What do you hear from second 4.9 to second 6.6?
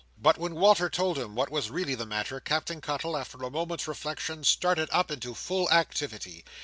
up into full activity.